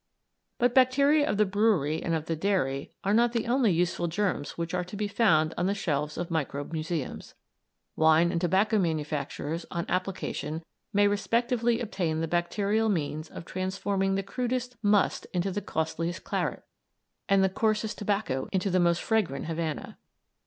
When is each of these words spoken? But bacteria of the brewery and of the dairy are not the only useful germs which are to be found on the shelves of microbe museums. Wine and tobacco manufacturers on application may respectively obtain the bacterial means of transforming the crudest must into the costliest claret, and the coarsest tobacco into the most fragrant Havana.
But 0.57 0.73
bacteria 0.73 1.29
of 1.29 1.37
the 1.37 1.45
brewery 1.45 2.01
and 2.01 2.15
of 2.15 2.25
the 2.25 2.35
dairy 2.35 2.91
are 3.03 3.13
not 3.13 3.33
the 3.33 3.45
only 3.45 3.71
useful 3.71 4.07
germs 4.07 4.57
which 4.57 4.73
are 4.73 4.83
to 4.83 4.95
be 4.95 5.07
found 5.07 5.53
on 5.59 5.67
the 5.67 5.75
shelves 5.75 6.17
of 6.17 6.31
microbe 6.31 6.73
museums. 6.73 7.35
Wine 7.95 8.31
and 8.31 8.41
tobacco 8.41 8.79
manufacturers 8.79 9.63
on 9.69 9.85
application 9.87 10.63
may 10.91 11.07
respectively 11.07 11.79
obtain 11.79 12.19
the 12.19 12.27
bacterial 12.27 12.89
means 12.89 13.29
of 13.29 13.45
transforming 13.45 14.15
the 14.15 14.23
crudest 14.23 14.75
must 14.81 15.27
into 15.35 15.51
the 15.51 15.61
costliest 15.61 16.23
claret, 16.23 16.63
and 17.29 17.43
the 17.43 17.47
coarsest 17.49 17.99
tobacco 17.99 18.49
into 18.51 18.71
the 18.71 18.79
most 18.79 19.03
fragrant 19.03 19.45
Havana. 19.45 19.99